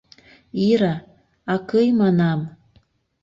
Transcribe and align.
Ира... 0.69 0.95
акый 1.53 1.87
манам... 1.99 2.39